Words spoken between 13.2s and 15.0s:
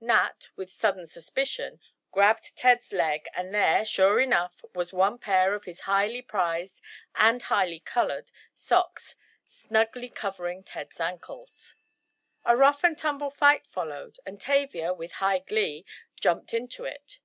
fight followed, and Tavia,